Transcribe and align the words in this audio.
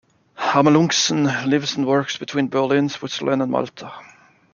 Amelunxen 0.55 1.45
lives 1.45 1.75
and 1.75 1.85
works 1.85 2.17
between 2.17 2.47
Berlin, 2.47 2.89
Switzerland 2.89 3.43
and 3.43 3.51
Malta. 3.51 3.93